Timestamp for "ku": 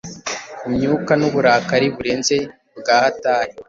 0.59-0.67